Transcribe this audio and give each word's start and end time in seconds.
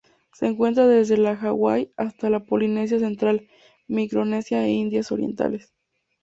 Se 0.33 0.47
encuentra 0.47 0.87
desde 0.87 1.15
las 1.15 1.37
Hawaii 1.43 1.91
hasta 1.95 2.31
la 2.31 2.39
Polinesia 2.43 2.97
Central, 2.97 3.47
Micronesia 3.87 4.65
e 4.65 4.69
Indias 4.71 5.11
Orientales. 5.11 5.71